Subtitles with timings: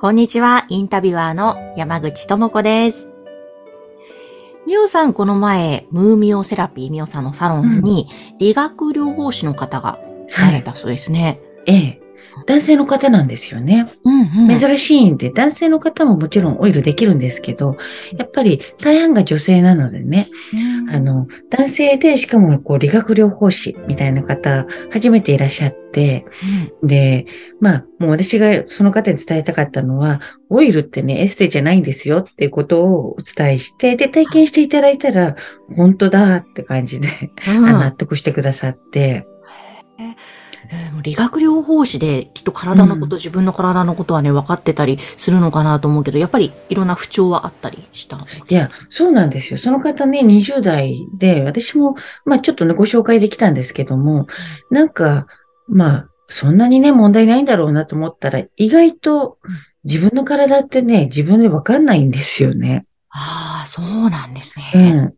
[0.00, 3.10] こんにちは、インタビュアーの山口智子です。
[4.66, 8.08] ミオさん、この前、ムーミオセラピー、ミオさんのサロンに、
[8.38, 10.00] 理学療法士の方が
[10.34, 11.38] 来られたそうですね。
[11.66, 12.00] ええ
[12.46, 13.84] 男性の方なんですよね。
[14.04, 14.58] うんうん。
[14.58, 17.76] 珍しいんで、男性の方ももちろんオイルできるんですけど、
[18.16, 20.28] やっぱり大半が女性なのでね、
[20.88, 26.24] うんあの、男性でしかもこう理学療法士みたいな方、初めていらっしゃって、
[26.82, 27.26] で、
[27.60, 35.36] まあ、もう私がその方に伝えたかったのは、オイルってね、エステじゃないんですよっていうことをお伝えして、で、体験していただいたら、
[35.74, 37.08] 本当だって感じで、
[37.48, 37.66] うん。
[37.66, 39.26] あ納得してくださって、
[41.02, 43.18] 理学療法士できっと体のこと、うん。
[43.18, 48.26] 自分の体のことはね、分かってたりするのかなと思うけど、やっぱりいろんな不調はあったりした。
[48.48, 49.58] いや、そうなんですよ。
[49.58, 54.26] その方ね、20代で、私も、まあちょっとね、ご紹介できたんですけども、
[54.70, 55.26] なんか、
[55.70, 59.38] まあ、そんなにね、問題ないんだろうなと思ったら、意外と
[59.84, 62.86] 自分の体ってね、自分でわかんないんですよね。
[63.10, 64.92] ああ、そうなんですうね。
[64.92, 65.14] ん。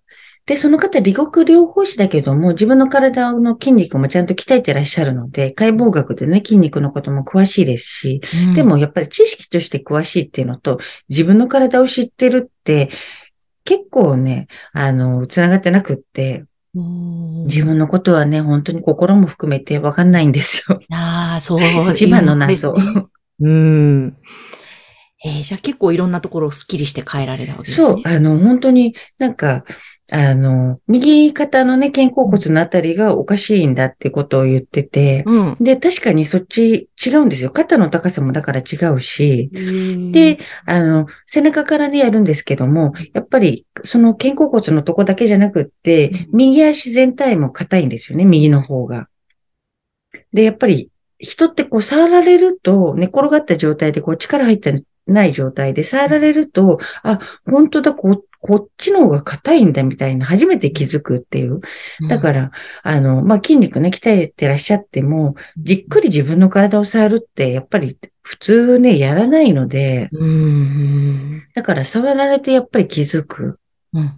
[0.47, 12.91] で、その方、理学療法士だけども、自分の体の筋肉もちゃんと鍛えてらっしゃるので、解剖学でね、筋肉のことも詳しいですし、うんで、もやっぱり知識として詳しいっていうのと、自分の体を知ってるって、
[13.65, 20.81] 結構ね、あの、つながってなくって、うん自分のことはね、本当に心も含めてわかんないんですよ。
[20.91, 21.91] ああ、そう。
[21.93, 22.75] 一番の謎。
[22.75, 23.07] ね
[23.41, 24.17] うん。
[25.25, 27.87] えーじゃあ結構いろんなところをスッキリして変えられたわけですね。
[27.87, 29.65] そう、あの、本当になんか、
[30.11, 35.57] あの、右肩のね、肩甲骨のあたりがおかしいんだってことを言ってて、うん。
[35.61, 37.51] で、確かにそっち違うんですよ。
[37.51, 49.09] 肩の高さもだから違うし、でで、、あの、背中からね、やるんですけども、やっぱり、その肩甲骨のとこだけじゃなくってうん、右足全体も硬いんですよね、右の方が。
[50.33, 61.61] で、やっぱり、人ってこう触られると、寝転がった状態でこう力入ってない状態で触られると、あ、本当だ、こう、こっちの方が硬いんだみたいな、初めて気づくっていう。
[62.09, 62.51] だから、
[62.83, 70.29] あの、まあ、筋肉ね、鍛えてらっしゃっても、じっくり自分の体を触るって、やっぱり普通ね、やらないので、うん。
[70.29, 70.35] う
[71.37, 71.43] ん。
[71.55, 73.61] だから触られてやっぱり気づく。
[73.93, 74.13] うん。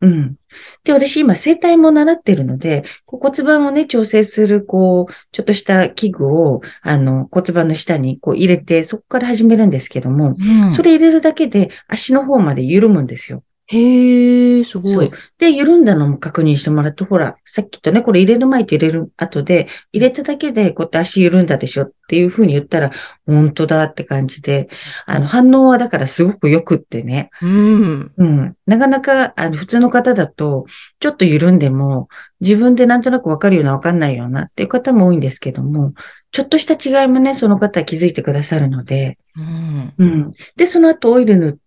[0.00, 0.36] うん。
[0.84, 13.42] で、私今整体も習ってるので、骨盤をね、調整する、こう、ちょっとした器具を、あの、骨盤の下にこう入れて、そこから始めるんですけども、うんそれ入れるだけで足の方まで緩むんですよ。
[13.70, 15.10] へえ、すごい。
[15.36, 22.90] で、緩んだのも確認してもらって、ほら、さっき言ったね、これ入れる前と入れる後で、入れただけで、こうやって足緩んだでしょっていうふうに言ったら、
[23.26, 24.70] 本当だって感じで、
[25.04, 27.28] あの、反応はだからすごく良くってね。
[27.42, 28.12] うん。
[28.16, 28.54] うん。
[28.64, 30.64] なかなか、あの、普通の方だと、
[30.98, 32.08] ちょっと緩んでも、
[32.40, 35.92] 自分でなんとなくわかるようなわかんないようなっていう方も多いんですけども、
[36.30, 39.94] ちょっとした違いもね、その方は気づいてくださるので、うん。
[39.98, 40.32] うん。
[40.56, 41.58] で、その後オイル塗って、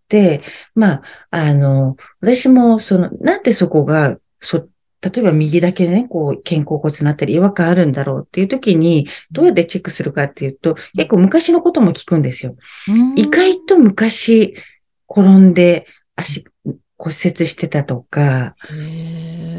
[0.76, 1.02] まあ、
[1.32, 4.68] あの、私も、その、なんでそこが、そ、
[5.02, 12.56] 例えば右だけね、こう、肩甲骨になったり違和感あるんだろうっていう時に、どうやってチェックするかっていうと、結構昔のことも聞くんですよ。
[13.16, 14.56] 意外と昔、
[15.10, 16.46] 転んで足
[16.98, 18.56] 骨折してたとか、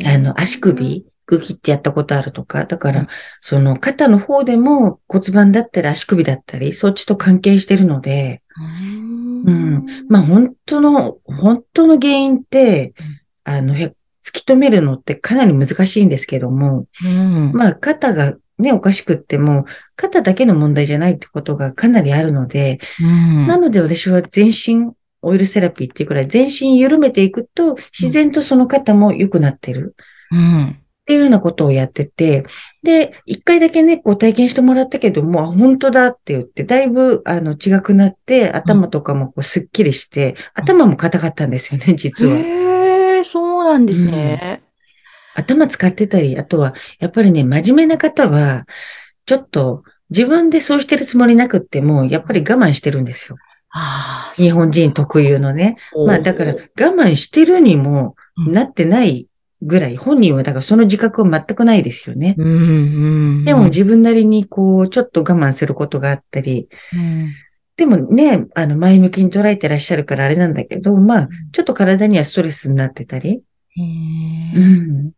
[0.04, 2.94] あの、足首、グキってやったことあるとか、だかうん。
[2.94, 3.06] ら、
[3.40, 8.42] その肩の方でも骨盤だったり足首だったり、そっちと関係してるので、
[9.44, 12.94] うんうんまあ本当の、本当の原因って、
[13.44, 13.94] あの、へ
[14.24, 17.52] 突き止めるのってかなり難しいんですけども、うん。
[17.52, 19.66] まあ肩がね、おかしくっても、
[19.96, 24.92] 肩だけの問題じゃないってことがかなりあるので、うんなので私は全身
[25.22, 29.96] オイルセラピーっていうくらい全身緩めていくと、自然とその肩も良くなってる。
[30.30, 30.81] うん。
[31.02, 32.44] っていうようなことをやってて、
[32.84, 42.36] で、一回だけね、こう体験してもらったけども、あ本当だって言って、だいぶ、あの、違くなって、頭とかもこうすっきりして、頭も硬かったんですよね、実は。
[42.36, 44.62] へえ、そうなんですね。
[45.34, 48.66] 頭使ってたり、あとは、やっぱりね、真面目な方は、
[49.26, 53.36] ちょっと、自分でそうしてるつもりなくっても、やっぱり我慢してるんですよ。
[54.34, 55.78] 日本人特有のね。
[56.06, 59.26] まあ、だから、我慢してるにもうんなってない
[59.62, 62.34] ぐらい、本人はだからその自覚は全くないですよね。
[62.36, 63.44] うん、うん。
[63.44, 67.32] でも自分なりにこう、ちょっと我慢することがあったり、うん
[67.76, 73.42] でもね、あの、前向きに捉えてらっしゃるからあれなんだけど、まあ、ちょっと体にはストレスになってたり。
[73.70, 73.82] へ
[74.54, 74.62] うー
[75.08, 75.12] ん。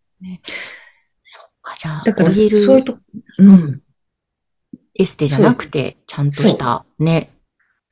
[1.24, 2.44] そっか、じゃあ、だから、そう
[2.78, 2.98] いうと、
[3.38, 3.82] うん。
[4.94, 7.33] エステじゃなくて、ちゃんとした、ね。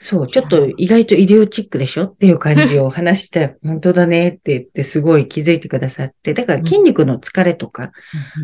[0.05, 7.93] そう、ちょっと意外と医療チックでしょっていう感じを話して、 本当だねって言ってすごい気づいてくださって、だから筋肉の疲れとか、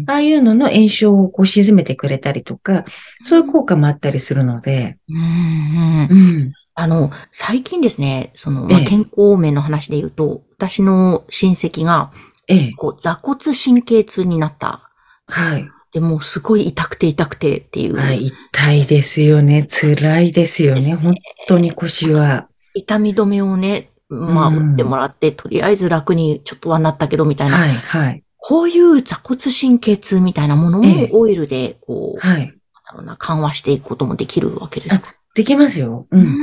[0.07, 2.85] ああいうのの炎症をこう沈めてくれたりとか、
[3.23, 6.15] そういう効果もあったりするので、うんうんう
[6.45, 6.53] ん。
[6.77, 12.13] あの、最近ですね、その、まあええ健康面の話で言うと、私の親戚が、
[12.47, 14.89] ええ、こう、座骨神経痛になった。
[15.27, 15.69] はい。
[15.93, 17.99] でもうすごい痛くて痛くてっていう。
[17.99, 19.67] あれ、痛いですよね。
[19.69, 20.95] 辛いですよね。
[20.95, 21.15] 本
[21.49, 22.49] 当に腰は。
[22.75, 27.57] 痛み止めをね、まあ、うん打ってもらって、とりあえず楽にちょっとはなったけど、みたいな。
[27.57, 32.39] はい、はい、こういう座骨神経痛みたいなものええもオイルで、こう、はい。
[32.39, 32.53] なんだ
[32.95, 35.15] ろうな、緩和していくこともできるわけですか？
[35.35, 36.07] できますよ。
[36.11, 36.17] う。
[36.17, 36.37] うん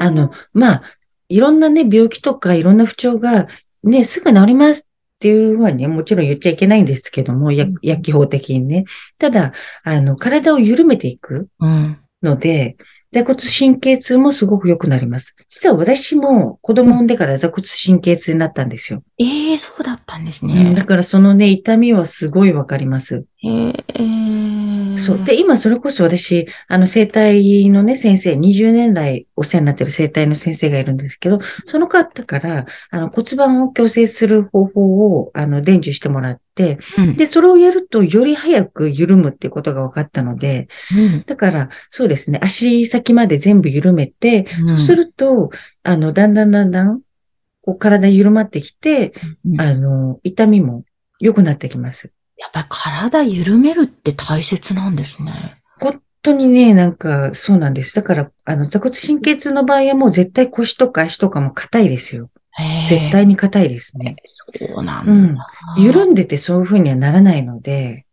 [0.00, 0.82] あの、まあ、
[1.28, 3.48] いろんなね、病気とかいろんな不調が、
[3.84, 4.86] ね、すぐ治ります
[5.22, 8.86] っていうのはね、もちろん言っちゃいけないんですけども、薬機法的にね。
[9.18, 9.52] ただ、
[9.84, 11.98] あの、体を緩めていくうん。
[12.24, 12.76] ので、
[13.12, 15.36] 座骨神経痛もすごく良くなります。
[15.48, 19.04] 実は私も子供産んでから座骨神経痛になったんですよ。
[19.18, 20.84] ええそうだったんですうんねだ。
[20.84, 23.24] からそのね、痛みはすごいわかります。
[23.44, 25.24] ええそう。
[25.24, 41.24] で、今それこそ私、あの、生体のね、先生、20年来お世話になってる生体の先生がいるんですけど、その方から、あの、骨盤を矯正する方法を、あの、伝授してもらって、うんで、それをやると、より早く緩むっていうことが分かったので、うん。
[41.26, 45.50] だから、そうですね、足先まで全部緩めて、うんそうすると、
[45.82, 47.00] あの、だんだんだんだん、
[47.62, 49.12] こう、体緩まってきて、
[49.44, 50.84] うんあの、痛みも
[51.20, 52.12] 良くなってきます。
[52.42, 55.62] やっぱり体緩めるって大切なんですね。
[55.78, 57.94] 本当にね、なんか、そうなんです。
[57.94, 62.30] だから、あの、座骨神経痛の場合はもう絶対腰とか足とかも硬いですよ。
[62.88, 64.16] 絶対に硬いですね。
[64.24, 64.44] そ
[64.76, 65.46] うなんうんだ。
[65.78, 68.04] 緩んでてそういう風にはならないので、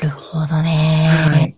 [0.00, 1.08] なるほどね。
[1.30, 1.56] はい。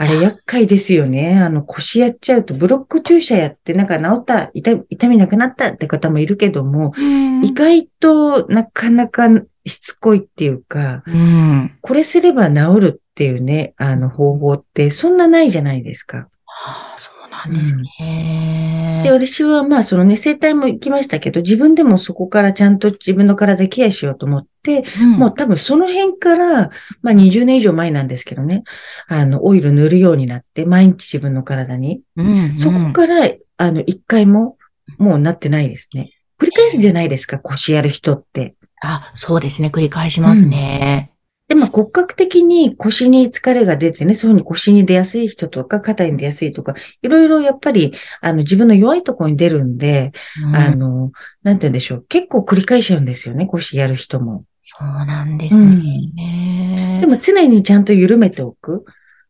[0.00, 1.38] あれ厄介ですよね。
[1.38, 9.28] あの腰やっちゃうと、ブロック注射やってなんか治った、痛痛みなくなったって方もいるけども、うん意外となかなか
[9.68, 11.76] しつこいっていうか、うん。
[11.80, 16.28] これすれば治るっていうね、あの方法ってそんなないじゃないですか。
[16.66, 19.02] ああ、そうなんですね。
[19.04, 26.70] で、私はまあそのね、整体も行きましたけど、自分でもそこからちゃんと自分の体ケアしようと思って、うんもう多分その辺から、
[27.02, 28.64] まあ20年以上前なんですけどね、
[29.06, 32.02] あの、オイル塗るようになって、毎日自分の体に。
[32.16, 34.56] うんそこから、あの、一回も、
[34.98, 36.12] もうなってないですね。
[36.38, 38.54] 繰り返すじゃないですか、腰やる人って。
[38.82, 39.68] あ、そうですね。
[39.68, 41.12] 繰り返しますね。
[41.48, 50.12] で、まあ骨格的に腰に疲れが出てね、そういうふうに腰に出やすい人とか、肩に出やすいとか、いろいろやっぱり、あの、自分の弱いところに出るんで、
[50.44, 51.10] うんあの、
[51.42, 52.06] なんて言うんでしょう。
[52.08, 54.44] 結構繰り返しちゃうんですよね、腰やる人も。
[54.62, 56.98] そうなんですね。
[57.00, 58.84] でも常にちゃんと緩めておく。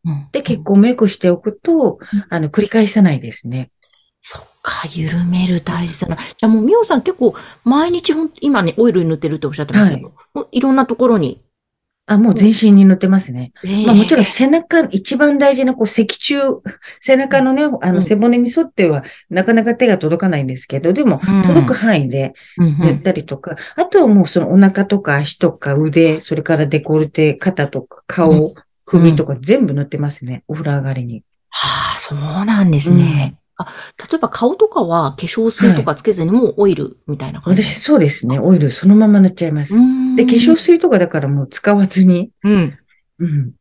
[0.05, 3.71] うん、で、血行も良くしておくとうん、あの、繰り返さないですね。
[4.21, 6.15] そっか、緩める大事だな。
[6.15, 7.33] じゃあもう、みおさん結構、
[7.63, 11.41] 毎日ほん、今ね、オイル塗ってるっておっしゃってますけど、もういろんなところに。
[12.05, 13.53] あ、もう全身に塗ってますね。
[13.63, 16.59] ええまあもちろん背中、一番大事なこう脊柱、
[16.99, 28.55] 背中のね、あうんの背骨に沿ってはなかなか手が届かないんですけど、でもうん届く範囲で塗ったりとか、あとはもうそのお腹とか足とか腕、それからデコルテ、肩とか顔、
[28.85, 30.43] 首とか全部塗ってますね。
[30.47, 31.23] お風呂上がりに。
[31.49, 33.38] はあ、そうなんですね。
[33.59, 33.67] あ、
[34.09, 37.61] 例えば顔とかは化粧水とかつけずにもうオイルみたいな感じ？
[37.61, 38.39] 私そうですね。
[38.39, 39.73] オイルそのまま塗っちゃいます。
[40.15, 42.79] で、化粧水とかだからもう使わずに、うん。
[43.19, 43.51] うん。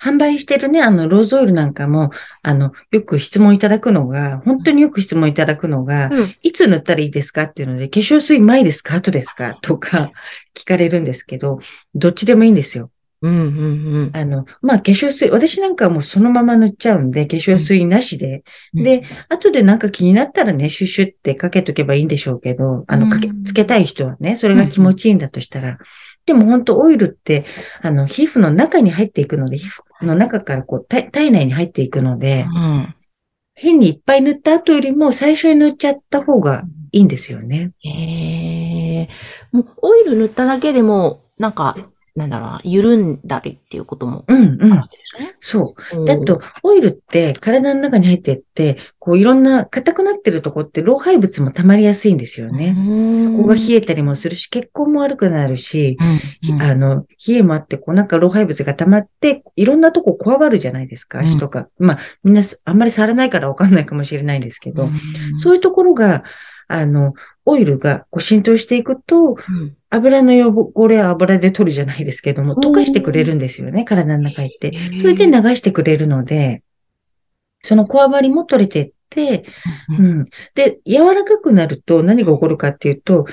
[0.00, 2.10] 販売してるね、あの、ローズオイルなんかも、
[2.42, 6.34] あの、よく質問いただくのが、本当によく質問いただくのが、うん。
[6.42, 10.12] いつ塗ったらいいですかっていうので、化粧水前ですか後ですかとか
[10.54, 11.58] 聞かれるんですけど、
[11.96, 12.91] どっちでもいいんですよ。
[13.22, 13.32] うん。
[13.32, 13.36] う
[14.06, 14.10] ん。
[14.12, 18.42] あの、まあ、化粧水、私なんかはもうそのまま塗っちゃうんで、化粧水なしで。
[18.74, 25.78] うんで、後でなんか気になったらね、シュッシュってかけとけばいいんでしょうけど、あの、かけう、んつけたい人はね、それが気持ちいいんだとしたら。
[26.26, 27.44] でも本当オイルって、
[27.80, 29.66] あの、皮膚の中に入っていくので、皮
[30.00, 32.94] 膚の中からこう、体体内に入っていくので、うん。
[33.54, 37.72] 変にいっぱい塗った後よりも最初に塗っちゃった方がいいんですよね。
[37.80, 39.08] へえ。
[39.52, 41.76] もう、オイル塗っただけでも、なんか、
[42.14, 44.88] なんだろうな、緩んだりっていうこともうん、うんあるわ。
[44.88, 45.34] けですね。
[45.40, 46.04] そう。
[46.04, 52.72] であと、オイルって体の中に入ってって、こういろんな硬くなってるとこって老廃物も溜まりやすいんですよね。
[52.72, 55.96] ねそこが冷えたりもするし、血行も悪くなるし、
[56.44, 61.68] うんうんあの、冷えもあって、こうなんか老廃物が溜まって、いろんなとここわばるじゃないですか、うん足とか。
[61.78, 64.90] まあ、みんなあんまり触らないからわかんないかもしれないんですけど、うん
[65.38, 66.24] そういうところが、
[66.68, 67.14] あの、
[67.44, 70.32] オイルがこう浸透していくと、うん油の
[70.74, 74.72] 汚れは油で取るじゃないですけども、溶かしてくれるんですよね、体の中入って。
[74.98, 76.62] それで流してくれるので、
[77.60, 79.44] そのこわばりも取れていって、
[79.98, 80.24] うんうん。
[80.54, 83.26] で、柔らかくなると何が起こるかっていうと、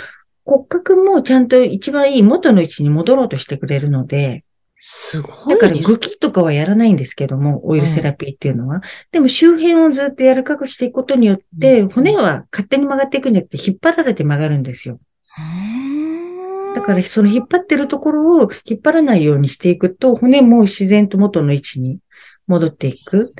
[0.43, 4.43] 骨格もちゃんと一番いい元の位置に戻ろうとしてくれるので、
[4.81, 8.81] すごだからグキとかはやらないんですけども、オイルセラピーっていうのは。
[9.11, 11.89] でも周辺をずっと柔らかくしていくことによって、うん。
[11.89, 14.97] 骨は勝手に曲がっていくんじゃなくて引っ張られて曲がるんですよ。
[15.37, 21.99] うんだからその引っ張ってるところを引っ張らないようにしていくと、骨も自然と元の位置に
[22.47, 23.33] 戻っていく。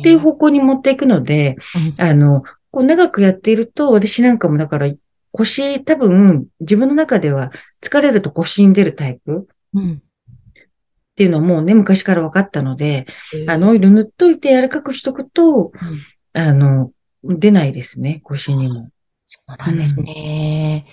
[0.00, 1.56] っていう方向に持っていくので、
[1.98, 2.04] うん。
[2.04, 4.90] あの、こう長くやっていると、私なんかもだから
[5.30, 9.46] 腰、多分自分の中では疲れると腰に出るタイプ。
[9.72, 10.02] うん
[11.12, 13.06] っていうのはもうね、昔から分かったので、
[13.46, 15.98] あの、オイル塗っといて柔らかくしとくと、うん
[16.34, 16.90] あの、
[17.24, 18.88] 出ないですね、腰にも。
[19.26, 20.86] そうなんですね。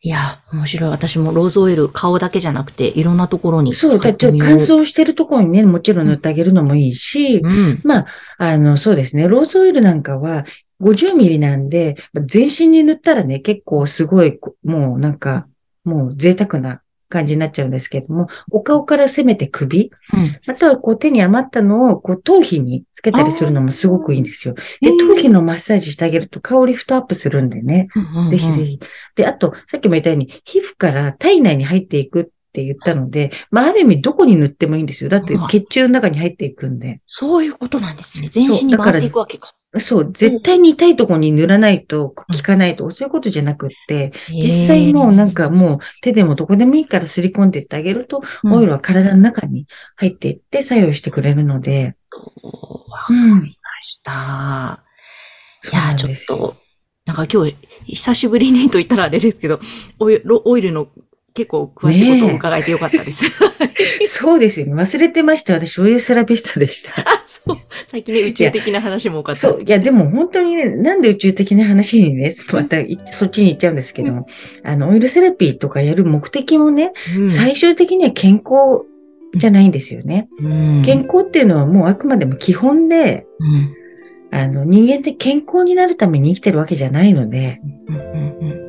[0.00, 0.18] いや、
[0.52, 0.90] 面白い。
[0.90, 4.58] 私もローズオイル、顔だけじゃなくて、いろんなところに使そう、だって乾。
[4.58, 7.80] 燥してるところにね、もちろん塗ってあげるのもいいし、うん。
[7.84, 8.06] まあ、
[8.38, 10.44] あの、そうですね、ローズオイルなんかは
[10.80, 15.48] 50ミリなんで、全身に塗ったらね、結構すごい、もうなんか、
[15.84, 24.54] もう贅沢な感じになっちゃうんですけども、お顔からせめて首、うんまたはこう手に余ったのをこう頭皮につけたりするのもすごくいいんですよ。
[24.80, 27.88] で、頭皮のマッサージしてあげると香りフトアップするんでね。
[28.30, 28.80] ぜひぜひ。
[29.14, 35.10] で、あと、さっきも言ったように、皮膚から体内に入っていくって言ったので、まあ、ある意味どこに塗ってもいいんですよ。
[35.10, 37.00] だって血中の中に入っていくんで。
[37.06, 38.28] そういうことなんですね。
[38.28, 39.52] 全身に回っていくわけか。
[39.76, 51.96] そう、絶対に痛いところに塗らないと効かないとか、そういうことじゃなくって、実際もうなんかもう手でもどこでもいいからすり込んでいってあげると、うん、オイルは体の中に入っていって作用してくれるので。
[52.10, 53.44] わかうん。
[53.44, 54.82] りました。
[55.70, 56.56] いやー、ちょっと、
[57.04, 59.60] なんか今日、久しぶりにと言ったらあれですけど、
[59.98, 60.88] オイルオイルの
[61.34, 63.24] 結構詳しいことを伺えてよかったです。
[64.08, 64.74] そうですよね。
[64.74, 65.54] 忘れてました。
[65.54, 66.92] 私、オイルセラピストでした。
[67.88, 69.40] 最近ね、宇宙的な話も多かった。
[69.40, 69.62] そう。
[69.64, 74.26] いや、でも本当にね、なんで宇宙的な話にね、またいそっちに行っちゃうんですけども、
[74.62, 77.30] あの、オイルセラピーとかやる目的もね、うん。
[77.30, 78.86] 最終的には健康
[79.34, 80.28] じゃないんですよね。
[80.40, 80.82] うん。
[80.84, 83.74] 健康っていうのはもうあくまでも基本で、うん。
[84.30, 87.96] あの、人間って健康になるために生きてるわけじゃないので、うん。
[87.96, 88.68] うん。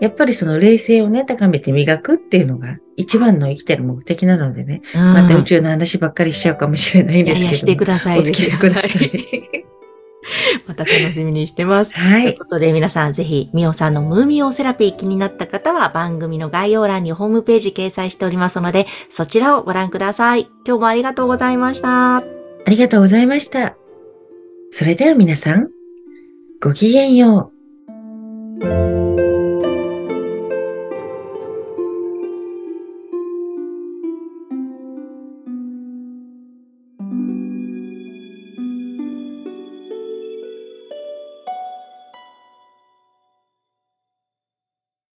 [0.00, 7.40] やっぱりその冷静をね、高めて磨くっていうのが一番の生きてる目的なのでね、うんまた宇宙の話ばっかりしちゃうかもしれないんですけども。
[7.40, 8.18] いやいや、してください。
[8.18, 9.64] お付き合いくださはい。
[10.66, 11.92] また楽しみにしてます。
[11.94, 20.48] はということで皆さんぜひ、みおさんのムーミオセラピー気になった方は番組の概要欄にホームページ掲載しておりますので、そちらをご覧ください。
[20.66, 22.18] 今日もありがとうございました。
[22.18, 22.24] あ
[22.68, 23.76] りがとうございました。
[24.70, 25.68] それでは皆さん、
[26.60, 27.52] ごきげんよ
[28.62, 29.29] う。